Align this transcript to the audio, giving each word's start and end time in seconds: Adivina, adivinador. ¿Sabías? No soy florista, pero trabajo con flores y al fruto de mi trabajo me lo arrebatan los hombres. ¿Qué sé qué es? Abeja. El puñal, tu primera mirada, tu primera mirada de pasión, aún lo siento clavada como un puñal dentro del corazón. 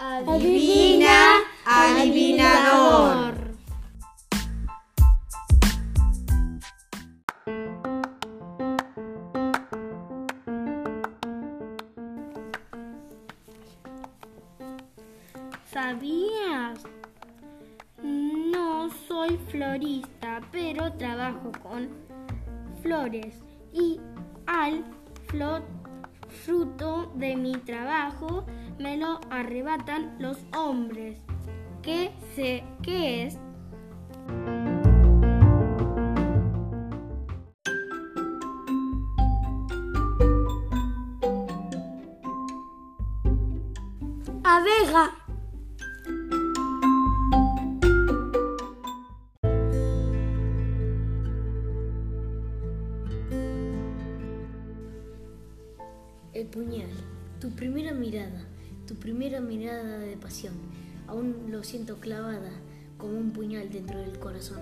Adivina, 0.00 1.38
adivinador. 1.66 3.34
¿Sabías? 15.72 16.84
No 18.00 18.90
soy 19.08 19.36
florista, 19.50 20.40
pero 20.52 20.92
trabajo 20.92 21.50
con 21.60 21.88
flores 22.82 23.34
y 23.72 24.00
al 24.46 24.84
fruto 26.28 27.12
de 27.14 27.36
mi 27.36 27.52
trabajo 27.52 28.46
me 28.78 28.96
lo 28.96 29.20
arrebatan 29.30 30.16
los 30.18 30.38
hombres. 30.56 31.18
¿Qué 31.82 32.12
sé 32.34 32.64
qué 32.82 33.24
es? 33.24 33.38
Abeja. 44.44 45.17
El 56.38 56.46
puñal, 56.46 56.88
tu 57.40 57.50
primera 57.50 57.92
mirada, 57.92 58.46
tu 58.86 58.94
primera 58.94 59.40
mirada 59.40 59.98
de 59.98 60.16
pasión, 60.16 60.54
aún 61.08 61.50
lo 61.50 61.64
siento 61.64 61.96
clavada 61.96 62.52
como 62.96 63.18
un 63.18 63.32
puñal 63.32 63.68
dentro 63.72 63.98
del 63.98 64.20
corazón. 64.20 64.60